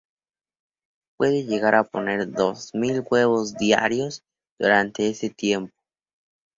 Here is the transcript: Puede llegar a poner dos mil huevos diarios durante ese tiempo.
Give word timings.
Puede 1.15 1.43
llegar 1.45 1.75
a 1.75 1.83
poner 1.83 2.31
dos 2.31 2.73
mil 2.73 3.03
huevos 3.11 3.53
diarios 3.53 4.23
durante 4.59 5.07
ese 5.07 5.29
tiempo. 5.29 5.75